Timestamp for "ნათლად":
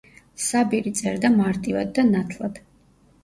2.09-2.59